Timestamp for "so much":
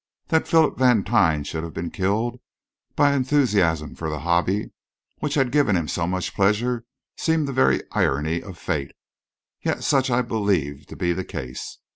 5.87-6.33